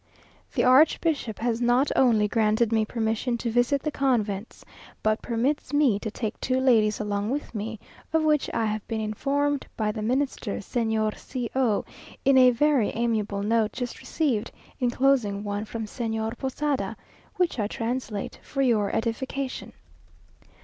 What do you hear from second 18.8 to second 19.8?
edification.